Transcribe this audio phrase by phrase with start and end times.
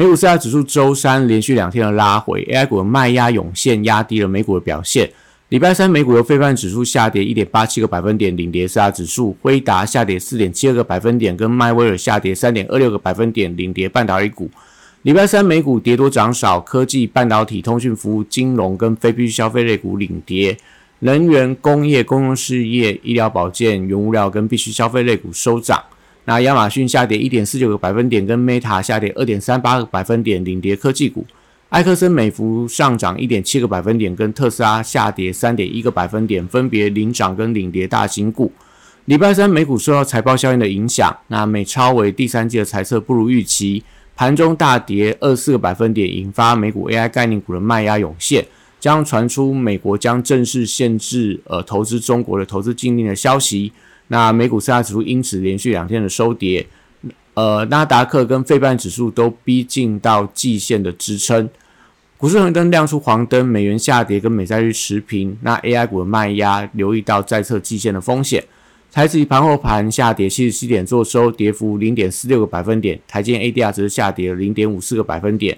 [0.00, 5.12] 美股四大指数周三连续两天的拉回，AI 股的卖压涌现，压低了美股的表现。
[5.50, 14.50] 礼拜三美股由非半指数下跌一点八七个百分点领跌四大指数，辉达下跌四点七二个百分点，跟迈威尔下跌三点二六个百分点领跌半导体股。
[15.02, 20.56] 礼拜三美股跌多涨少，科技、半导体、通讯服务、金融跟非必需消费类股领跌。
[21.00, 25.78] 能源、工业、公用事业、医疗保健、原物料跟必需消费类股收涨。
[26.30, 31.26] 那亚马逊下跌一点四九个百分点，跟 Meta 下跌二点三八个百分点，领跌科技股。
[31.70, 38.52] 埃克森美孚上涨一点七个百分点，跟特斯拉下跌三点一个百分点，分别领涨跟领跌大型股。
[39.06, 43.82] 礼拜三美股受到财报效应的影响，那美超为第三季的财测不如预期，
[44.14, 48.46] 盘中大跌二四个百分点，引发美股 AI 概念股的卖压涌现。
[48.78, 53.72] 将传出美国将正式限制呃投资中国的投资禁令的消息，
[54.12, 56.66] 那美股四大指数因此连续两天的收跌，
[57.34, 61.48] 呃纳达克跟费半指数都逼近到季线的支撑，
[62.16, 68.44] 股市红灯亮出黄灯，美元下跌跟美债率持平，那 AI 股的卖压留意到再测季线的风险，
[68.90, 75.56] 台指盘后盘下跌七十七点做收，跌幅零点四六个百分点，台积 ADR 则是下跌了零点五四个百分点。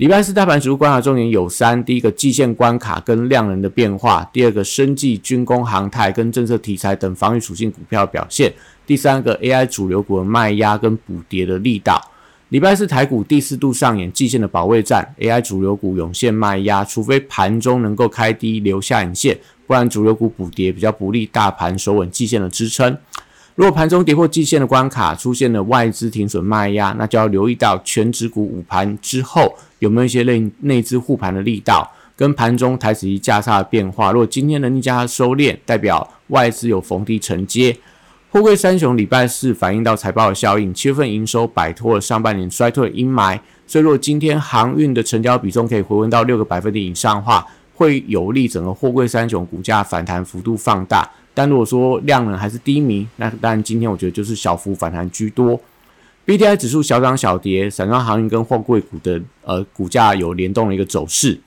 [0.00, 8.50] 礼拜四大盘指数观察重点有三：第一个季线关卡跟量能的变化；第二个生技、军工、航太跟政策题材等防御属性股票表现；
[8.86, 12.00] 第三个 AI 主流股的卖压跟补跌的力道。
[12.48, 22.96] 礼拜四台股第四度上演季线的保卫战，AI 主流股涌现卖压，除非盘中能够开低留下影线，不然主流股补跌比较不利大盘守稳季线的支撑。
[23.54, 34.12] 如果盘中跌破季线的关卡，出现了外资停损卖压，那就要留意到全指股午盘之后有没有一些内内资护盘的力道，跟盘中台指一价差的变化。
[34.12, 37.76] 如果今天能力价收敛，代表外资有逢低承接。
[38.30, 43.36] 货柜三雄礼拜四反映到财报的效应，七月份营收摆脱了上半年衰退的阴霾，
[43.66, 51.10] 所以如果今天航运的成交比重可以回温到六个百分点以上的话，会有利整个货柜三雄股价反弹幅度放大。
[51.34, 55.58] 但如果说量能还是低迷，那当然今天我觉得就是小幅反弹居多。
[56.30, 61.40] B D I 指数小涨小跌，散装航运跟货柜股的呃股价有联动的一个走势。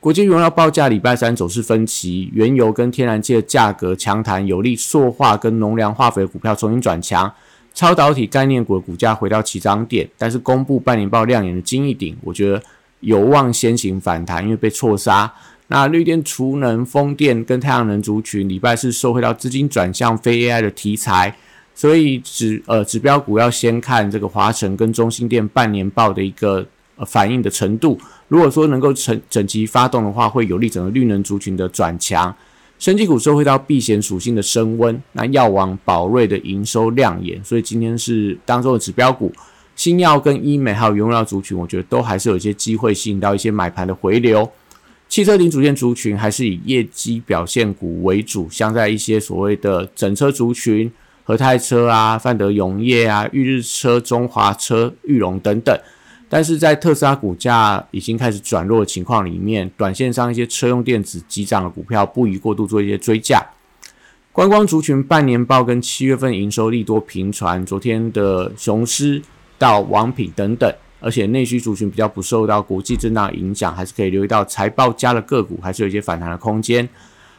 [0.00, 7.30] 国际原料报价礼拜三走势分歧，原油跟天然气的价格强弹有利塑化跟农粮化肥股票重新转强，
[7.74, 10.08] 超导体概念股的股价回到起涨点。
[10.16, 12.62] 但是公布半年报亮眼的金一鼎，我觉得
[13.00, 15.30] 有望先行反弹，因为被错杀。
[15.66, 21.36] 那绿电、储能、风电跟太阳能族群，礼拜四收回到资金转向非 AI 的题材，
[21.74, 26.64] 所以指呃指标股要先看这个华晨跟中心电半年报的一个
[26.96, 27.98] 呃反应的程度。
[28.28, 32.34] 如果说能够整整齐发动的话，会有利整个绿能族群的转强。
[32.78, 35.00] 升级股收回到避险属性的升温。
[35.12, 39.32] 那药王宝瑞的营收亮眼，所以今天是当中的指标股，
[39.76, 44.50] 新药跟医美还有原料族群，我觉得都还是有一些机会吸引到一些买盘的回流。
[45.08, 50.90] 汽车零组件族群还是以业绩表现股为主，像在一些所谓的整车族群，
[51.24, 55.76] 和泰车啊、范德永业啊、裕日车、中华车、裕隆等等。
[56.28, 63.44] 但是在特斯拉股价已经开始转弱的情况里面，短线上一些车用电子急涨的股票不宜过度做一些追价。
[64.32, 69.22] 观光族群半年报跟七月份营收利多频传，昨天的雄狮
[69.58, 70.72] 到王品等等。
[71.00, 76.88] 而且内需族群比较不受到国际震荡影响，还是可以留意到财报加的个股，还是有一些反弹的空间。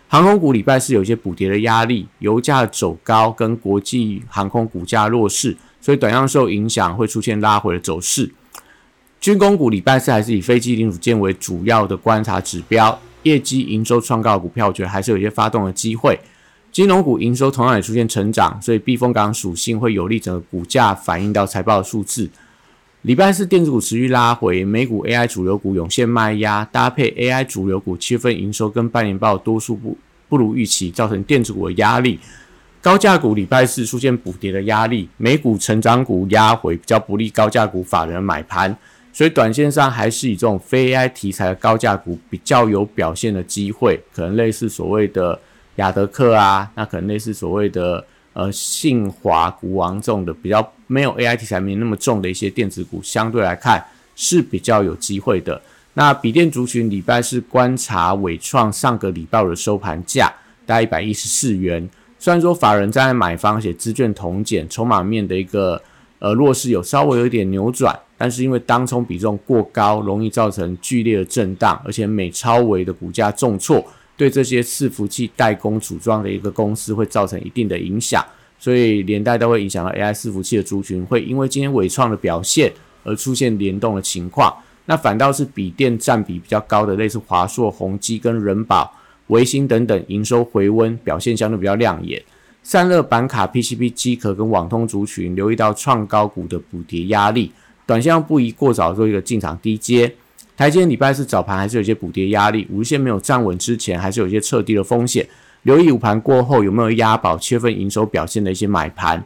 [0.07, 8.31] 航空股礼拜是有一些补跌的压力，油价走高跟国际航空股价弱势，所以短量受影响会出现拉回的走势。
[9.19, 16.19] 军工股礼拜四还是以飞机零组件为主要的观察指标，业绩营收创高的股票，我觉得还是有一些发动的机会。
[16.72, 22.29] 金融股营收同样也出现成长，所以避风港属性会有利整个股价反映到财报的数字。
[23.05, 29.96] 礼拜四电子股持续拉回，美股 AI 主流股涌现卖压，搭配 AI 主流股七月份营收跟半年报多数不
[30.28, 32.19] 不如预期，造成电子股的压力。
[32.81, 38.75] 高价股礼拜四出现补跌的压力，美股成长股压回，比较不利高价股法人买盘，
[39.13, 45.40] 所以短线上还是以这种非 AI 题材的高价股比较有表现的机会，可能类似所谓的
[45.75, 48.03] 亚德克啊，那可能类似所谓的。
[48.35, 53.82] 呃，信华、股王这种的比较没有 A I 题材没那么重的一些电子股，相对来看
[54.14, 55.59] 是比较有机会的。
[55.93, 60.28] 那笔电族群礼拜是观察伟创上个礼拜的收盘价，
[60.66, 61.90] 大概一百一十四元。
[62.20, 65.81] 虽然说法人站在买方写资券同减，筹码面的一个
[66.20, 73.81] 呃弱势有稍微有一点扭转，但是因为当冲比重过高，容易造成剧烈的震荡，而且美超维的股价重挫，
[74.17, 78.23] 对这些伺服器代工组装的一个公司会造成一定的影响，
[78.58, 82.72] 所以连带都会影响到 AI 伺服器的族群，会因为今天伟创的表现
[83.03, 84.56] 而出现联动的情况。
[84.85, 88.91] 那反倒是笔电占比比较高的，类似华硕、宏基跟人保。
[89.28, 92.22] 维新等等营收回温，表现相对比较亮眼。
[92.62, 97.52] 散热板卡、PCB 机壳跟网通族群，留意到创高股的补跌压力，
[97.88, 100.14] 短线上不宜过早做一个进场低接。
[100.57, 105.28] 台阶礼拜四早盘还是有些补跌压力，五日线没有站稳之前，还是有一些撤低的风险。
[105.63, 109.23] 留意午盘过后有没有押宝七月份营收表现的一些买盘。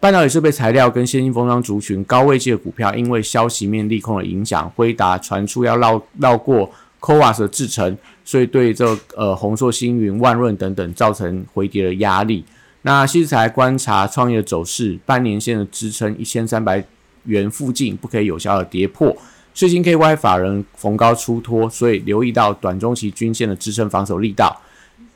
[0.00, 6.70] 半导体设备材料跟先进封装族群高位阶的股票，因为消息面利空的影响，辉达传出要绕绕过。
[7.06, 12.44] c o a s 的制成，所以对这呃红硕、星云、万润等等造成回跌的压力。
[12.82, 16.82] 那西材观察创业的走势，半年线的支撑一千三百
[17.24, 19.16] 元附近不可以有效的跌破。
[19.56, 24.54] 最近 KY 法人逢高出脱，所以留意到短中期均线的支撑防守力道。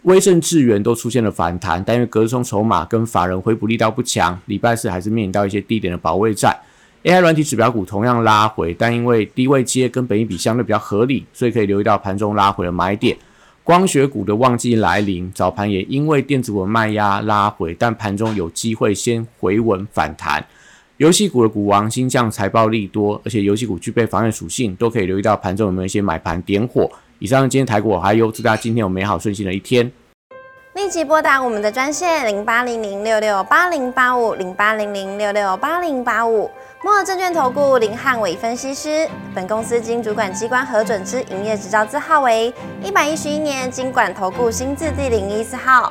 [0.05, 6.59] 威盛智源都出现了反弹，但因为隔中筹码跟法人回补力道不强，礼拜四还是面临到一些低点的保卫战。
[7.03, 13.15] AI 软体指标股同样拉回，但因为低位接跟本益比相对比较合理，所以可以留意到盘中拉回的买点。
[13.63, 20.43] 光学股的旺季来临，早盘也因为电子股卖压拉回，但盘中有机会先回稳反弹。
[21.01, 26.91] 游戏股的股王新将财报利多，而且游戏股具备防御属性，都可以留意到盘中有没有一些买盘点火。
[27.21, 29.91] 以上今天台股还有祝大家今天有美好顺心的一天。
[30.75, 36.51] 立即拨打我们的专线零八零零六六八零八五零八零零六六八零八五。
[36.85, 42.53] 摩尔证券投顾林汉伟分析师，本公司经主管机关核准之营业执照字号为
[42.85, 45.91] 一百一十一年经管投顾新字第零一四号。